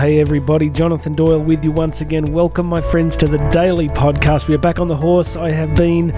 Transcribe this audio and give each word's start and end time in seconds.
hey 0.00 0.18
everybody, 0.18 0.70
Jonathan 0.70 1.12
Doyle 1.12 1.40
with 1.40 1.62
you 1.62 1.70
once 1.70 2.00
again. 2.00 2.32
Welcome, 2.32 2.66
my 2.66 2.80
friends, 2.80 3.18
to 3.18 3.26
the 3.26 3.36
daily 3.50 3.86
podcast. 3.88 4.48
We 4.48 4.54
are 4.54 4.58
back 4.58 4.78
on 4.78 4.88
the 4.88 4.96
horse. 4.96 5.36
I 5.36 5.50
have 5.50 5.76
been 5.76 6.08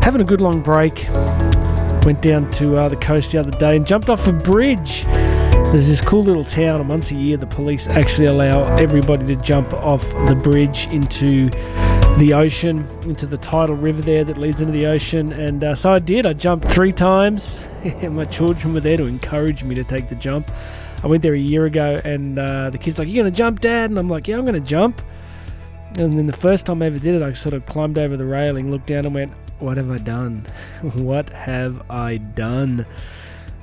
having 0.00 0.20
a 0.20 0.24
good 0.24 0.40
long 0.40 0.62
break. 0.62 1.08
Went 2.04 2.22
down 2.22 2.48
to 2.52 2.76
uh, 2.76 2.88
the 2.88 2.94
coast 2.94 3.32
the 3.32 3.38
other 3.38 3.50
day 3.50 3.74
and 3.74 3.84
jumped 3.84 4.10
off 4.10 4.28
a 4.28 4.32
bridge. 4.32 5.02
There's 5.02 5.88
this 5.88 6.00
cool 6.00 6.22
little 6.22 6.44
town, 6.44 6.78
and 6.78 6.88
once 6.88 7.10
a 7.10 7.16
year, 7.16 7.36
the 7.36 7.48
police 7.48 7.88
actually 7.88 8.28
allow 8.28 8.62
everybody 8.76 9.26
to 9.26 9.34
jump 9.42 9.72
off 9.74 10.08
the 10.28 10.36
bridge 10.36 10.86
into 10.92 11.50
the 12.18 12.32
ocean, 12.32 12.86
into 13.02 13.26
the 13.26 13.38
tidal 13.38 13.74
river 13.74 14.02
there 14.02 14.22
that 14.22 14.38
leads 14.38 14.60
into 14.60 14.72
the 14.72 14.86
ocean. 14.86 15.32
And 15.32 15.64
uh, 15.64 15.74
so 15.74 15.92
I 15.92 15.98
did. 15.98 16.26
I 16.26 16.32
jumped 16.32 16.68
three 16.68 16.92
times. 16.92 17.58
my 18.08 18.24
children 18.26 18.72
were 18.72 18.80
there 18.80 18.96
to 18.96 19.06
encourage 19.06 19.64
me 19.64 19.74
to 19.74 19.82
take 19.82 20.08
the 20.08 20.14
jump. 20.14 20.48
I 21.06 21.08
went 21.08 21.22
there 21.22 21.34
a 21.34 21.38
year 21.38 21.66
ago, 21.66 22.00
and 22.04 22.36
uh, 22.36 22.70
the 22.70 22.78
kid's 22.78 22.98
like, 22.98 23.06
"You're 23.06 23.22
gonna 23.22 23.30
jump, 23.36 23.60
Dad?" 23.60 23.90
And 23.90 23.96
I'm 23.96 24.08
like, 24.08 24.26
"Yeah, 24.26 24.38
I'm 24.38 24.44
gonna 24.44 24.58
jump." 24.58 25.00
And 25.96 26.18
then 26.18 26.26
the 26.26 26.32
first 26.32 26.66
time 26.66 26.82
I 26.82 26.86
ever 26.86 26.98
did 26.98 27.14
it, 27.14 27.22
I 27.22 27.32
sort 27.32 27.54
of 27.54 27.64
climbed 27.66 27.96
over 27.96 28.16
the 28.16 28.24
railing, 28.24 28.72
looked 28.72 28.88
down, 28.88 29.06
and 29.06 29.14
went, 29.14 29.32
"What 29.60 29.76
have 29.76 29.88
I 29.88 29.98
done? 29.98 30.48
what 30.94 31.30
have 31.30 31.80
I 31.88 32.16
done?" 32.16 32.86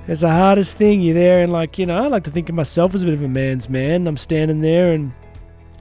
It's 0.08 0.22
the 0.22 0.30
hardest 0.30 0.78
thing. 0.78 1.02
You're 1.02 1.16
there, 1.16 1.44
and 1.44 1.52
like 1.52 1.78
you 1.78 1.86
know, 1.86 1.98
I 1.98 2.08
like 2.08 2.24
to 2.24 2.32
think 2.32 2.48
of 2.48 2.56
myself 2.56 2.96
as 2.96 3.04
a 3.04 3.06
bit 3.08 3.14
of 3.14 3.22
a 3.24 3.28
man's 3.28 3.70
man. 3.70 4.08
I'm 4.08 4.16
standing 4.16 4.62
there, 4.62 4.94
and 4.94 5.12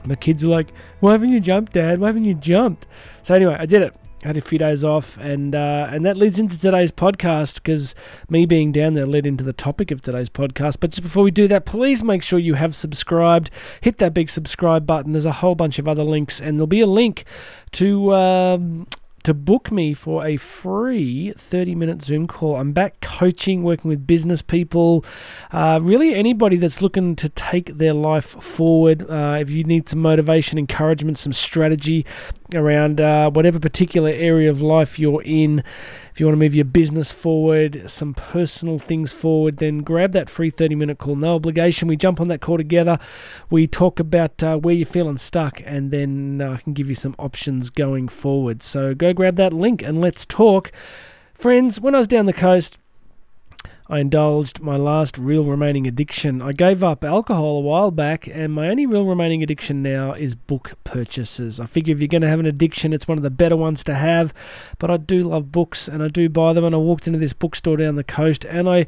my 0.03 0.15
kids 0.15 0.43
are 0.43 0.49
like, 0.49 0.73
"Why 0.99 1.13
haven't 1.13 1.29
you 1.29 1.39
jumped, 1.39 1.71
Dad? 1.71 2.01
Why 2.01 2.07
haven't 2.07 2.25
you 2.25 2.33
jumped?" 2.33 2.87
So 3.21 3.35
anyway, 3.35 3.55
I 3.57 3.65
did 3.65 3.83
it 3.83 3.95
had 4.23 4.37
a 4.37 4.41
few 4.41 4.57
days 4.57 4.83
off, 4.83 5.17
and 5.17 5.53
uh, 5.53 5.87
and 5.91 6.05
that 6.05 6.17
leads 6.17 6.39
into 6.39 6.57
today's 6.57 6.91
podcast 6.91 7.55
because 7.55 7.93
me 8.29 8.45
being 8.45 8.71
down 8.71 8.93
there 8.93 9.05
led 9.05 9.25
into 9.25 9.43
the 9.43 9.53
topic 9.53 9.91
of 9.91 10.01
today's 10.01 10.29
podcast. 10.29 10.77
But 10.79 10.91
just 10.91 11.03
before 11.03 11.23
we 11.23 11.31
do 11.31 11.47
that, 11.49 11.65
please 11.65 12.03
make 12.03 12.23
sure 12.23 12.39
you 12.39 12.53
have 12.55 12.75
subscribed. 12.75 13.51
Hit 13.81 13.97
that 13.97 14.13
big 14.13 14.29
subscribe 14.29 14.85
button. 14.85 15.11
There's 15.11 15.25
a 15.25 15.31
whole 15.33 15.55
bunch 15.55 15.79
of 15.79 15.87
other 15.87 16.03
links, 16.03 16.39
and 16.39 16.57
there'll 16.57 16.67
be 16.67 16.81
a 16.81 16.87
link 16.87 17.25
to. 17.73 18.13
Um, 18.13 18.87
to 19.23 19.33
book 19.33 19.71
me 19.71 19.93
for 19.93 20.25
a 20.25 20.35
free 20.37 21.33
30 21.37 21.75
minute 21.75 22.01
Zoom 22.01 22.27
call. 22.27 22.57
I'm 22.57 22.73
back 22.73 22.99
coaching, 23.01 23.63
working 23.63 23.87
with 23.87 24.05
business 24.05 24.41
people, 24.41 25.05
uh, 25.51 25.79
really 25.81 26.13
anybody 26.13 26.57
that's 26.57 26.81
looking 26.81 27.15
to 27.15 27.29
take 27.29 27.77
their 27.77 27.93
life 27.93 28.41
forward. 28.43 29.09
Uh, 29.09 29.37
if 29.39 29.49
you 29.49 29.63
need 29.63 29.87
some 29.87 29.99
motivation, 29.99 30.59
encouragement, 30.59 31.17
some 31.17 31.33
strategy 31.33 32.05
around 32.55 33.01
uh, 33.01 33.29
whatever 33.29 33.59
particular 33.59 34.09
area 34.09 34.49
of 34.49 34.61
life 34.61 34.97
you're 34.97 35.21
in, 35.23 35.63
if 36.13 36.19
you 36.19 36.27
want 36.27 36.33
to 36.33 36.39
move 36.39 36.53
your 36.53 36.65
business 36.65 37.11
forward, 37.11 37.89
some 37.89 38.13
personal 38.13 38.77
things 38.77 39.11
forward, 39.11 39.57
then 39.57 39.79
grab 39.79 40.11
that 40.11 40.29
free 40.29 40.49
30 40.49 40.75
minute 40.75 40.99
call. 40.99 41.15
No 41.15 41.35
obligation. 41.35 41.87
We 41.87 41.97
jump 41.97 42.21
on 42.21 42.27
that 42.27 42.41
call 42.41 42.57
together. 42.57 42.99
We 43.49 43.65
talk 43.65 43.99
about 43.99 44.43
uh, 44.43 44.57
where 44.57 44.75
you're 44.75 44.85
feeling 44.85 45.17
stuck, 45.17 45.61
and 45.65 45.89
then 45.89 46.41
uh, 46.41 46.53
I 46.53 46.57
can 46.57 46.73
give 46.73 46.87
you 46.87 46.95
some 46.95 47.15
options 47.17 47.69
going 47.69 48.09
forward. 48.09 48.61
So 48.61 48.93
go 48.93 49.13
grab 49.13 49.37
that 49.37 49.53
link 49.53 49.81
and 49.81 50.01
let's 50.01 50.25
talk. 50.25 50.71
Friends, 51.33 51.81
when 51.81 51.95
I 51.95 51.97
was 51.97 52.07
down 52.07 52.27
the 52.27 52.33
coast, 52.33 52.77
I 53.89 53.99
indulged 53.99 54.61
my 54.61 54.77
last 54.77 55.17
real 55.17 55.43
remaining 55.43 55.85
addiction. 55.87 56.41
I 56.41 56.53
gave 56.53 56.83
up 56.83 57.03
alcohol 57.03 57.57
a 57.57 57.61
while 57.61 57.91
back, 57.91 58.27
and 58.27 58.53
my 58.53 58.69
only 58.69 58.85
real 58.85 59.05
remaining 59.05 59.43
addiction 59.43 59.83
now 59.83 60.13
is 60.13 60.35
book 60.35 60.73
purchases. 60.85 61.59
I 61.59 61.65
figure 61.65 61.93
if 61.93 61.99
you're 61.99 62.07
going 62.07 62.21
to 62.21 62.29
have 62.29 62.39
an 62.39 62.45
addiction, 62.45 62.93
it's 62.93 63.07
one 63.07 63.17
of 63.17 63.23
the 63.23 63.29
better 63.29 63.57
ones 63.57 63.83
to 63.85 63.95
have. 63.95 64.33
But 64.79 64.89
I 64.89 64.97
do 64.97 65.23
love 65.23 65.51
books, 65.51 65.89
and 65.89 66.01
I 66.01 66.07
do 66.07 66.29
buy 66.29 66.53
them. 66.53 66.63
And 66.63 66.73
I 66.73 66.77
walked 66.77 67.07
into 67.07 67.19
this 67.19 67.33
bookstore 67.33 67.75
down 67.75 67.95
the 67.95 68.05
coast, 68.05 68.45
and 68.45 68.69
I 68.69 68.87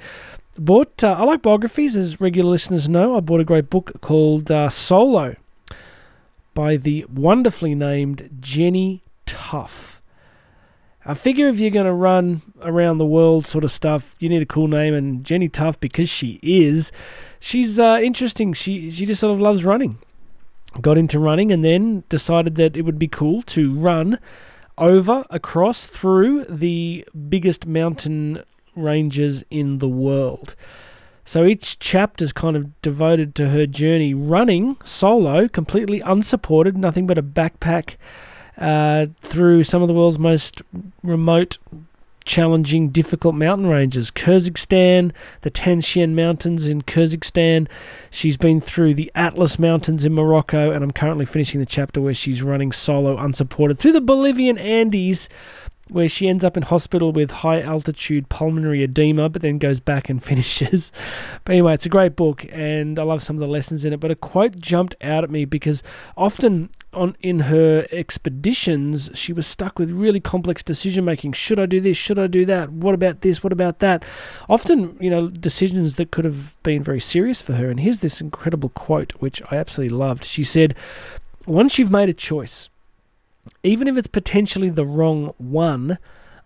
bought. 0.57 1.03
Uh, 1.03 1.15
I 1.19 1.23
like 1.23 1.41
biographies, 1.41 1.97
as 1.97 2.21
regular 2.21 2.49
listeners 2.49 2.87
know. 2.87 3.17
I 3.17 3.19
bought 3.19 3.41
a 3.41 3.45
great 3.45 3.69
book 3.69 3.99
called 3.99 4.49
uh, 4.49 4.69
Solo 4.69 5.36
by 6.53 6.77
the 6.77 7.05
wonderfully 7.14 7.75
named 7.75 8.30
Jenny 8.39 9.02
Tough. 9.25 9.95
I 11.05 11.14
figure 11.14 11.48
if 11.48 11.60
you're 11.60 11.70
going 11.70 11.86
to 11.86 11.93
run 11.93 12.42
around 12.64 12.98
the 12.98 13.05
world 13.05 13.45
sort 13.45 13.64
of 13.64 13.71
stuff, 13.71 14.16
you 14.20 14.27
need 14.27 14.42
a 14.42 14.45
cool 14.45 14.67
name. 14.67 14.93
And 14.95 15.23
Jenny 15.23 15.48
Tough, 15.48 15.80
because 15.80 16.10
she 16.10 16.39
is, 16.42 16.92
she's 17.39 17.80
uh, 17.80 17.99
interesting. 18.02 18.54
She 18.54 18.89
she 18.89 19.05
just 19.05 19.21
sort 19.21 19.33
of 19.33 19.39
loves 19.39 19.64
running. 19.64 19.99
Got 20.82 20.98
into 20.98 21.20
running 21.20 21.52
and 21.52 21.64
then 21.64 22.04
decided 22.10 22.55
that 22.55 22.76
it 22.76 22.82
would 22.82 22.99
be 22.99 23.08
cool 23.08 23.42
to 23.44 23.71
run 23.73 24.20
over, 24.77 25.26
across, 25.30 25.88
through 25.88 26.45
the 26.45 27.08
biggest 27.30 27.65
mountain 27.65 28.44
ranges 28.76 29.44
in 29.49 29.77
the 29.77 29.88
world. 29.88 30.55
So 31.23 31.45
each 31.45 31.80
chapter 31.80 32.26
is 32.26 32.33
kind 32.33 32.55
of 32.58 32.82
devoted 32.82 33.36
to 33.36 33.49
her 33.49 33.65
journey 33.65 34.14
running 34.14 34.77
solo, 34.83 35.48
completely 35.48 36.02
unsupported, 36.02 36.77
nothing 36.77 37.08
but 37.08 37.17
a 37.17 37.23
backpack 37.23 37.95
uh, 38.58 39.08
through 39.21 39.64
some 39.64 39.82
of 39.82 39.88
the 39.88 39.93
world's 39.93 40.20
most 40.20 40.61
remote, 41.04 41.58
challenging, 42.26 42.89
difficult 42.89 43.36
mountain 43.36 43.67
ranges. 43.67 44.11
Kyrgyzstan, 44.11 45.11
the 45.42 45.52
Tanshan 45.52 46.14
Mountains 46.14 46.65
in 46.65 46.82
Kyrgyzstan. 46.82 47.67
She's 48.10 48.38
been 48.38 48.60
through 48.60 48.95
the 48.95 49.11
Atlas 49.15 49.60
Mountains 49.60 50.05
in 50.05 50.14
Morocco, 50.14 50.71
and 50.71 50.83
I'm 50.83 50.92
currently 50.92 51.26
finishing 51.26 51.60
the 51.60 51.65
chapter 51.65 52.02
where 52.02 52.14
she's 52.14 52.42
running 52.42 52.71
solo, 52.71 53.17
unsupported, 53.17 53.77
through 53.77 53.94
the 53.94 54.02
Bolivian 54.02 54.58
Andes 54.58 55.30
where 55.89 56.09
she 56.09 56.27
ends 56.27 56.43
up 56.43 56.57
in 56.57 56.63
hospital 56.63 57.11
with 57.11 57.29
high 57.29 57.61
altitude 57.61 58.27
pulmonary 58.27 58.83
edema, 58.83 59.29
but 59.29 59.41
then 59.41 59.59
goes 59.59 59.79
back 59.79 60.09
and 60.09 60.23
finishes. 60.23 60.91
But 61.43 61.53
anyway, 61.53 61.73
it's 61.73 61.85
a 61.85 61.89
great 61.89 62.15
book, 62.15 62.45
and 62.51 62.97
I 62.97 63.03
love 63.03 63.21
some 63.23 63.35
of 63.35 63.39
the 63.39 63.47
lessons 63.47 63.85
in 63.85 63.93
it. 63.93 63.99
But 63.99 64.11
a 64.11 64.15
quote 64.15 64.57
jumped 64.57 64.95
out 65.01 65.23
at 65.23 65.29
me 65.29 65.45
because 65.45 65.83
often 66.17 66.69
on 66.93 67.15
in 67.21 67.41
her 67.41 67.85
expeditions, 67.91 69.11
she 69.13 69.33
was 69.33 69.45
stuck 69.45 69.77
with 69.77 69.91
really 69.91 70.19
complex 70.19 70.63
decision 70.63 71.05
making. 71.05 71.33
Should 71.33 71.59
I 71.59 71.65
do 71.65 71.79
this? 71.79 71.97
Should 71.97 72.19
I 72.19 72.27
do 72.27 72.45
that? 72.45 72.71
What 72.71 72.95
about 72.95 73.21
this? 73.21 73.43
What 73.43 73.53
about 73.53 73.79
that? 73.79 74.03
Often, 74.49 74.97
you 74.99 75.09
know, 75.09 75.27
decisions 75.27 75.95
that 75.95 76.11
could 76.11 76.25
have 76.25 76.55
been 76.63 76.81
very 76.81 76.99
serious 76.99 77.41
for 77.41 77.53
her. 77.53 77.69
And 77.69 77.79
here's 77.79 77.99
this 77.99 78.21
incredible 78.21 78.69
quote, 78.69 79.13
which 79.19 79.41
I 79.52 79.57
absolutely 79.57 79.95
loved. 79.95 80.23
She 80.23 80.43
said, 80.43 80.75
"Once 81.45 81.77
you've 81.77 81.91
made 81.91 82.09
a 82.09 82.13
choice." 82.13 82.69
Even 83.64 83.88
if 83.88 83.98
it's 83.98 84.08
potentially 84.08 84.70
the 84.70 84.86
wrong 84.86 85.33
one, 85.38 85.98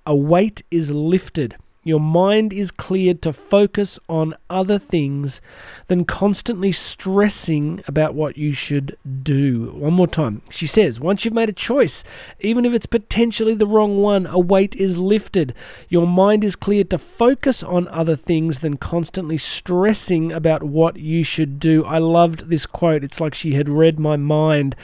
a 0.06 0.16
weight 0.16 0.64
is 0.72 0.92
lifted. 0.92 1.56
Your 1.84 2.00
mind 2.00 2.52
is 2.52 2.72
cleared 2.72 3.22
to 3.22 3.32
focus 3.32 3.98
on 4.10 4.36
other 4.50 4.78
things 4.78 5.42
than 5.88 6.04
constantly 6.04 6.74
stressing 6.74 7.82
about 7.88 8.14
what 8.14 8.38
you 8.38 8.52
should 8.52 8.98
do. 9.24 9.72
One 9.72 9.94
more 9.94 10.06
time. 10.06 10.42
She 10.50 10.68
says, 10.68 11.00
once 11.00 11.24
you've 11.24 11.34
made 11.34 11.48
a 11.48 11.54
choice, 11.54 12.04
even 12.42 12.66
if 12.66 12.74
it's 12.74 12.86
potentially 12.86 13.56
the 13.56 13.66
wrong 13.66 14.02
one, 14.02 14.28
a 14.28 14.38
weight 14.38 14.76
is 14.76 14.98
lifted. 14.98 15.54
Your 15.88 16.06
mind 16.06 16.44
is 16.44 16.58
cleared 16.58 16.90
to 16.90 16.98
focus 16.98 17.64
on 17.64 17.88
other 17.88 18.18
things 18.18 18.60
than 18.60 18.76
constantly 18.76 19.38
stressing 19.38 20.34
about 20.34 20.64
what 20.64 20.98
you 20.98 21.24
should 21.24 21.60
do. 21.60 21.86
I 21.86 22.00
loved 22.00 22.50
this 22.50 22.66
quote. 22.66 23.06
It's 23.06 23.22
like 23.22 23.34
she 23.34 23.54
had 23.54 23.70
read 23.70 24.00
my 24.00 24.18
mind 24.18 24.76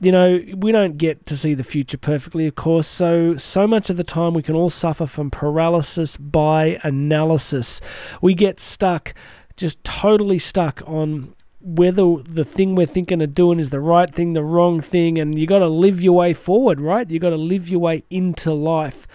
you 0.00 0.12
know, 0.12 0.40
we 0.56 0.70
don't 0.70 0.96
get 0.96 1.26
to 1.26 1.36
see 1.36 1.54
the 1.54 1.64
future 1.64 1.98
perfectly, 1.98 2.46
of 2.46 2.54
course. 2.54 2.86
So, 2.86 3.36
so 3.36 3.66
much 3.66 3.90
of 3.90 3.96
the 3.96 4.04
time 4.04 4.34
we 4.34 4.42
can 4.42 4.54
all 4.54 4.70
suffer 4.70 5.06
from 5.06 5.30
paralysis 5.30 6.16
by 6.16 6.78
analysis. 6.84 7.80
We 8.22 8.34
get 8.34 8.60
stuck, 8.60 9.12
just 9.56 9.82
totally 9.82 10.38
stuck 10.38 10.82
on 10.86 11.34
whether 11.60 12.16
the 12.22 12.44
thing 12.44 12.76
we're 12.76 12.86
thinking 12.86 13.20
of 13.20 13.34
doing 13.34 13.58
is 13.58 13.70
the 13.70 13.80
right 13.80 14.14
thing, 14.14 14.32
the 14.32 14.44
wrong 14.44 14.80
thing, 14.80 15.18
and 15.18 15.36
you 15.38 15.46
got 15.46 15.58
to 15.58 15.68
live 15.68 16.00
your 16.00 16.14
way 16.14 16.32
forward, 16.32 16.80
right? 16.80 17.10
You 17.10 17.18
got 17.18 17.30
to 17.30 17.36
live 17.36 17.68
your 17.68 17.80
way 17.80 18.04
into 18.08 18.52
life. 18.52 19.08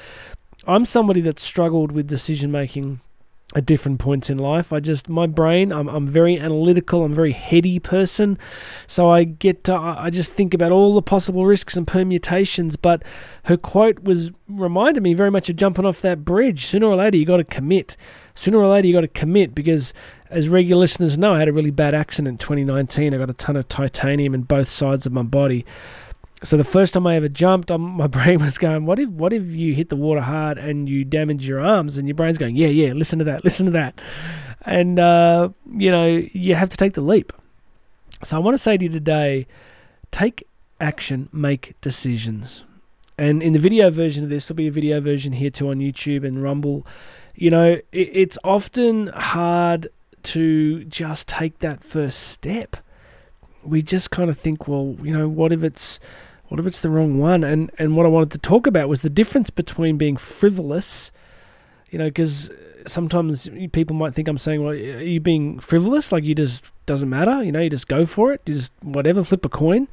I'm 0.68 0.86
somebody 0.86 1.22
that 1.22 1.40
struggled 1.40 1.94
with 1.94 2.08
decision 2.08 2.52
making 2.52 3.00
at 3.56 3.66
different 3.66 4.00
points 4.00 4.30
in 4.30 4.38
life. 4.38 4.74
I 4.74 4.80
just 4.80 5.10
my 5.10 5.28
brain. 5.28 5.72
I'm 5.72 5.88
I'm 5.88 6.08
very 6.08 6.40
analytical. 6.40 7.04
I'm 7.04 7.14
very 7.14 7.32
heady 7.32 7.80
person, 7.80 8.38
so 8.88 9.10
I 9.10 9.24
get 9.24 9.64
to, 9.66 9.76
I 9.76 10.10
just 10.10 10.34
think 10.34 10.54
about 10.54 10.72
all 10.72 10.96
the 10.96 11.02
possible 11.02 11.46
risks 11.46 11.78
and 11.78 11.86
permutations. 11.86 12.76
But 12.76 13.04
her 13.46 13.58
quote 13.58 14.04
was 14.04 14.32
reminded 14.48 15.04
me 15.04 15.14
very 15.14 15.32
much 15.32 15.50
of 15.50 15.56
jumping 15.56 15.86
off 15.86 16.02
that 16.02 16.26
bridge. 16.26 16.66
Sooner 16.66 16.88
or 16.88 16.96
later, 16.96 17.18
you 17.18 17.26
got 17.26 17.38
to 17.38 17.44
commit. 17.44 17.96
Sooner 18.36 18.58
or 18.58 18.68
later, 18.68 18.88
you 18.88 18.94
got 18.94 19.02
to 19.02 19.08
commit 19.08 19.54
because. 19.56 19.94
As 20.30 20.50
regular 20.50 20.80
listeners 20.80 21.16
know, 21.16 21.36
I 21.36 21.38
had 21.38 21.48
a 21.48 21.54
really 21.54 21.70
bad 21.70 21.94
accident 21.94 22.28
in 22.28 22.38
2019. 22.40 23.14
I 23.14 23.18
got 23.20 23.30
a 23.30 23.34
ton 23.34 23.56
of 23.56 23.70
titanium 23.70 24.34
in 24.34 24.42
both 24.42 24.68
sides 24.68 25.06
of 25.06 25.14
my 25.14 25.22
body. 25.22 25.64
So 26.44 26.58
the 26.58 26.64
first 26.64 26.94
time 26.94 27.08
I 27.08 27.16
ever 27.16 27.30
jumped, 27.30 27.72
um, 27.72 27.82
my 27.98 28.08
brain 28.08 28.40
was 28.40 28.58
going, 28.58 28.86
"What 28.86 29.00
if, 29.00 29.10
what 29.10 29.34
if 29.34 29.46
you 29.48 29.74
hit 29.74 29.90
the 29.90 29.96
water 29.96 30.22
hard 30.22 30.58
and 30.58 30.88
you 30.88 31.06
damage 31.06 31.48
your 31.48 31.62
arms?" 31.62 31.98
And 31.98 32.08
your 32.08 32.16
brain's 32.16 32.38
going, 32.38 32.56
"Yeah, 32.56 32.68
yeah, 32.68 32.94
listen 32.94 33.20
to 33.20 33.26
that, 33.26 33.44
listen 33.44 33.66
to 33.66 33.72
that," 33.74 34.02
and 34.62 35.00
uh, 35.00 35.50
you 35.72 35.92
know 35.92 36.06
you 36.34 36.56
have 36.56 36.70
to 36.70 36.78
take 36.78 36.94
the 36.94 37.02
leap. 37.02 37.34
So 38.24 38.38
I 38.38 38.40
want 38.40 38.56
to 38.56 38.58
say 38.58 38.78
to 38.78 38.84
you 38.84 38.90
today, 38.90 39.48
take 40.12 40.48
action, 40.80 41.30
make 41.32 41.76
decisions. 41.82 42.64
And 43.18 43.44
in 43.44 43.54
the 43.54 43.60
video 43.60 43.90
version 43.92 44.24
of 44.24 44.30
this, 44.30 44.48
there'll 44.48 44.56
be 44.56 44.68
a 44.68 44.72
video 44.72 45.00
version 45.00 45.34
here 45.34 45.50
too 45.50 45.70
on 45.70 45.80
YouTube 45.80 46.26
and 46.26 46.42
Rumble. 46.42 46.88
You 47.36 47.52
know, 47.52 47.72
it, 47.74 47.86
it's 47.92 48.38
often 48.44 49.08
hard 49.08 49.88
to 50.24 50.86
just 50.86 51.28
take 51.28 51.60
that 51.60 51.84
first 51.84 52.20
step 52.20 52.78
we 53.66 53.82
just 53.82 54.12
kind 54.12 54.30
of 54.30 54.38
think, 54.38 54.68
well, 54.68 54.96
you 55.02 55.18
know, 55.18 55.28
what 55.28 55.52
if 55.52 55.64
it's 55.64 56.00
what 56.54 56.60
if 56.60 56.68
it's 56.68 56.82
the 56.82 56.90
wrong 56.92 57.18
one? 57.18 57.44
And 57.44 57.72
and 57.80 57.98
what 57.98 58.06
I 58.06 58.10
wanted 58.10 58.30
to 58.34 58.38
talk 58.38 58.68
about 58.68 58.88
was 58.88 59.02
the 59.02 59.10
difference 59.10 59.50
between 59.50 59.98
being 59.98 60.18
frivolous, 60.18 61.12
you 61.90 61.98
know, 61.98 62.06
because 62.06 62.52
sometimes 62.86 63.50
people 63.72 63.96
might 63.96 64.14
think 64.14 64.28
I'm 64.28 64.38
saying, 64.38 64.62
well, 64.62 64.74
are 64.74 65.02
you 65.02 65.20
being 65.20 65.58
frivolous? 65.58 66.12
Like 66.12 66.24
you 66.24 66.36
just 66.36 66.64
doesn't 66.86 67.10
matter, 67.10 67.42
you 67.42 67.52
know, 67.52 67.60
you 67.60 67.72
just 67.72 67.88
go 67.88 68.06
for 68.06 68.32
it, 68.34 68.44
you 68.46 68.54
just 68.54 68.72
whatever, 68.84 69.24
flip 69.24 69.44
a 69.46 69.50
coin. 69.50 69.88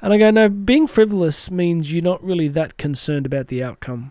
And 0.00 0.12
I 0.12 0.18
go, 0.18 0.32
no, 0.32 0.48
being 0.48 0.88
frivolous 0.88 1.52
means 1.52 1.94
you're 1.94 2.02
not 2.02 2.20
really 2.24 2.48
that 2.48 2.78
concerned 2.78 3.24
about 3.24 3.46
the 3.46 3.62
outcome. 3.62 4.10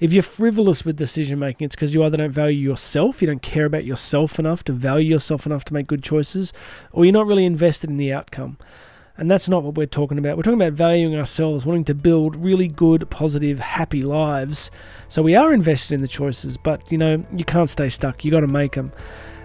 If 0.00 0.14
you're 0.14 0.22
frivolous 0.22 0.86
with 0.86 0.96
decision 0.96 1.38
making, 1.38 1.66
it's 1.66 1.76
because 1.76 1.92
you 1.92 2.02
either 2.02 2.16
don't 2.16 2.32
value 2.32 2.70
yourself, 2.70 3.20
you 3.20 3.26
don't 3.26 3.42
care 3.42 3.66
about 3.66 3.84
yourself 3.84 4.38
enough 4.38 4.64
to 4.64 4.72
value 4.72 5.10
yourself 5.10 5.44
enough 5.44 5.64
to 5.66 5.74
make 5.74 5.86
good 5.86 6.02
choices, 6.02 6.50
or 6.92 7.04
you're 7.04 7.12
not 7.12 7.26
really 7.26 7.44
invested 7.44 7.90
in 7.90 7.98
the 7.98 8.10
outcome. 8.10 8.56
And 9.18 9.30
that's 9.30 9.48
not 9.48 9.62
what 9.62 9.74
we're 9.74 9.86
talking 9.86 10.18
about. 10.18 10.36
We're 10.36 10.42
talking 10.42 10.60
about 10.60 10.72
valuing 10.72 11.14
ourselves, 11.16 11.66
wanting 11.66 11.84
to 11.84 11.94
build 11.94 12.36
really 12.36 12.68
good, 12.68 13.08
positive, 13.10 13.58
happy 13.60 14.02
lives. 14.02 14.70
So 15.08 15.22
we 15.22 15.34
are 15.34 15.52
invested 15.52 15.94
in 15.94 16.00
the 16.00 16.08
choices, 16.08 16.56
but 16.56 16.90
you 16.90 16.96
know, 16.96 17.24
you 17.32 17.44
can't 17.44 17.68
stay 17.68 17.88
stuck. 17.88 18.24
You 18.24 18.30
got 18.30 18.40
to 18.40 18.46
make 18.46 18.72
them. 18.72 18.92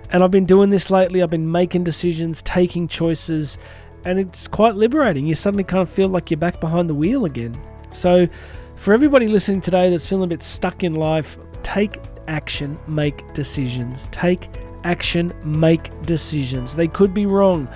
And 0.09 0.23
I've 0.23 0.31
been 0.31 0.45
doing 0.45 0.69
this 0.69 0.89
lately. 0.89 1.21
I've 1.21 1.29
been 1.29 1.51
making 1.51 1.83
decisions, 1.83 2.41
taking 2.43 2.87
choices, 2.87 3.57
and 4.05 4.17
it's 4.19 4.47
quite 4.47 4.75
liberating. 4.75 5.27
You 5.27 5.35
suddenly 5.35 5.65
kind 5.65 5.81
of 5.81 5.89
feel 5.89 6.07
like 6.07 6.31
you're 6.31 6.37
back 6.37 6.61
behind 6.61 6.89
the 6.89 6.95
wheel 6.95 7.25
again. 7.25 7.59
So, 7.91 8.27
for 8.75 8.93
everybody 8.93 9.27
listening 9.27 9.59
today 9.59 9.89
that's 9.89 10.07
feeling 10.07 10.25
a 10.25 10.27
bit 10.27 10.43
stuck 10.43 10.83
in 10.83 10.95
life, 10.95 11.37
take 11.63 11.99
action, 12.27 12.77
make 12.87 13.33
decisions. 13.33 14.07
Take 14.11 14.49
action, 14.83 15.33
make 15.43 15.89
decisions. 16.03 16.75
They 16.75 16.87
could 16.87 17.13
be 17.13 17.25
wrong. 17.25 17.67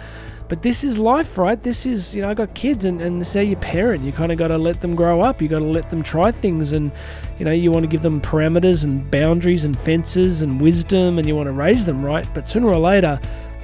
But 0.52 0.64
this 0.64 0.84
is 0.84 1.00
life, 1.00 1.38
right? 1.38 1.64
This 1.64 1.86
is, 1.86 2.14
you 2.14 2.22
know, 2.22 2.30
I 2.30 2.34
got 2.34 2.54
kids 2.56 2.84
and, 2.84 3.00
and 3.00 3.26
say 3.26 3.42
your 3.42 3.60
parent. 3.62 4.04
You 4.04 4.12
kind 4.12 4.34
of 4.34 4.38
got 4.38 4.50
to 4.50 4.58
let 4.58 4.82
them 4.82 4.98
grow 4.98 5.22
up. 5.22 5.42
You 5.42 5.48
got 5.48 5.60
to 5.60 5.64
let 5.64 5.90
them 5.90 6.04
try 6.04 6.30
things. 6.30 6.74
And, 6.74 6.92
you 7.40 7.46
know, 7.46 7.54
you 7.54 7.72
want 7.72 7.84
to 7.84 7.88
give 7.88 8.02
them 8.02 8.20
parameters 8.20 8.84
and 8.84 9.10
boundaries 9.10 9.64
and 9.64 9.80
fences 9.80 10.42
and 10.42 10.60
wisdom 10.60 11.18
and 11.18 11.26
you 11.26 11.38
want 11.38 11.48
to 11.48 11.54
raise 11.54 11.86
them, 11.86 12.04
right? 12.04 12.28
But 12.34 12.50
sooner 12.50 12.68
or 12.68 12.78
later, 12.78 13.18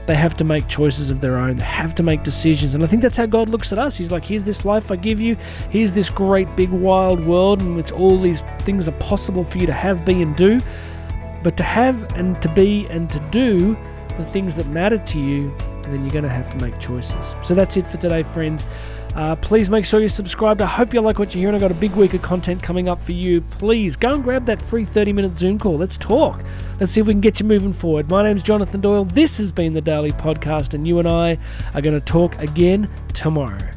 they 0.06 0.16
have 0.16 0.38
to 0.38 0.46
make 0.46 0.70
choices 0.70 1.10
of 1.10 1.20
their 1.20 1.36
own. 1.36 1.58
They 1.58 1.66
have 1.66 1.94
to 1.96 2.04
make 2.04 2.24
decisions. 2.24 2.74
And 2.74 2.82
I 2.82 2.88
think 2.88 3.02
that's 3.02 3.18
how 3.18 3.26
God 3.26 3.50
looks 3.50 3.74
at 3.74 3.80
us. 3.80 3.98
He's 3.98 4.14
like, 4.14 4.24
here's 4.24 4.46
this 4.46 4.64
life 4.64 4.90
I 4.90 4.96
give 4.96 5.20
you. 5.20 5.36
Here's 5.70 5.92
this 5.92 6.10
great 6.10 6.56
big 6.56 6.70
wild 6.70 7.20
world 7.20 7.62
in 7.62 7.76
which 7.76 7.92
all 7.92 8.18
these 8.18 8.44
things 8.60 8.88
are 8.88 8.94
possible 8.94 9.44
for 9.44 9.58
you 9.58 9.68
to 9.68 9.74
have, 9.74 10.06
be, 10.06 10.22
and 10.22 10.34
do. 10.38 10.62
But 11.44 11.58
to 11.58 11.64
have 11.64 12.14
and 12.14 12.42
to 12.42 12.48
be 12.48 12.88
and 12.88 13.12
to 13.12 13.20
do 13.30 13.78
the 14.18 14.24
things 14.32 14.56
that 14.56 14.68
matter 14.68 14.98
to 14.98 15.20
you, 15.20 15.54
then 15.94 16.04
you're 16.04 16.12
going 16.12 16.24
to 16.24 16.30
have 16.30 16.50
to 16.52 16.58
make 16.58 16.80
choices. 16.80 17.36
So 17.44 17.54
that's 17.54 17.78
it 17.78 17.88
for 17.88 17.98
today, 17.98 18.24
friends. 18.24 18.66
Uh, 19.16 19.36
please 19.38 19.70
make 19.70 19.84
sure 19.84 20.00
you're 20.00 20.10
subscribed. 20.10 20.62
I 20.62 20.68
hope 20.68 20.94
you 20.94 21.02
like 21.02 21.18
what 21.18 21.34
you're 21.34 21.42
hearing. 21.42 21.56
I've 21.56 21.62
got 21.62 21.72
a 21.72 21.76
big 21.76 21.96
week 21.96 22.14
of 22.14 22.22
content 22.22 22.62
coming 22.62 22.88
up 22.88 23.02
for 23.02 23.14
you. 23.14 23.42
Please 23.42 23.96
go 23.96 24.14
and 24.14 24.24
grab 24.24 24.46
that 24.46 24.62
free 24.62 24.86
30 24.86 25.14
minute 25.14 25.38
Zoom 25.38 25.58
call. 25.58 25.78
Let's 25.78 25.98
talk. 25.98 26.44
Let's 26.80 26.92
see 26.92 27.02
if 27.02 27.08
we 27.08 27.14
can 27.14 27.22
get 27.22 27.40
you 27.40 27.46
moving 27.46 27.74
forward. 27.74 28.10
My 28.10 28.22
name's 28.22 28.44
Jonathan 28.44 28.80
Doyle. 28.80 29.06
This 29.06 29.40
has 29.40 29.52
been 29.52 29.74
the 29.74 29.82
Daily 29.82 30.12
Podcast, 30.12 30.74
and 30.74 30.88
you 30.88 31.00
and 31.00 31.08
I 31.08 31.40
are 31.74 31.82
going 31.82 31.96
to 31.96 32.02
talk 32.02 32.38
again 32.38 32.90
tomorrow. 33.14 33.77